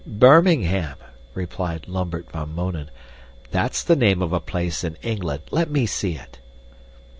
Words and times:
"Birmingham!" 0.07 0.95
replied 1.35 1.87
Lambert 1.87 2.31
van 2.31 2.55
Mounen, 2.55 2.89
"that's 3.51 3.83
the 3.83 3.95
name 3.95 4.23
of 4.23 4.33
a 4.33 4.39
place 4.39 4.83
in 4.83 4.97
England. 5.03 5.43
Let 5.51 5.69
me 5.69 5.85
see 5.85 6.13
it." 6.15 6.39